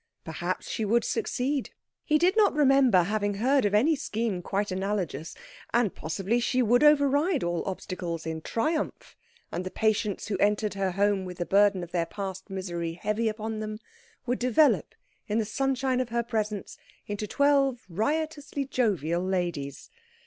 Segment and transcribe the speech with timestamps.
[0.25, 1.69] Perhaps she would succeed.
[2.03, 5.35] He did not remember having heard of any scheme quite analogous,
[5.75, 9.15] and possibly she would override all obstacles in triumph,
[9.51, 13.29] and the patients who entered her home with the burden of their past misery heavy
[13.29, 13.77] upon them,
[14.25, 14.95] would develop
[15.27, 19.91] in the sunshine of her presence into twelve riotously jovial ladies.